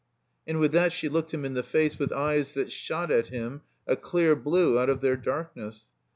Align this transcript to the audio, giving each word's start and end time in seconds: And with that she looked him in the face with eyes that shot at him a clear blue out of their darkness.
And 0.47 0.59
with 0.59 0.71
that 0.71 0.93
she 0.93 1.09
looked 1.09 1.31
him 1.31 1.45
in 1.45 1.53
the 1.53 1.61
face 1.61 1.99
with 1.99 2.11
eyes 2.11 2.53
that 2.53 2.71
shot 2.71 3.11
at 3.11 3.27
him 3.27 3.61
a 3.85 3.95
clear 3.95 4.35
blue 4.35 4.79
out 4.79 4.89
of 4.89 5.01
their 5.01 5.15
darkness. 5.15 5.89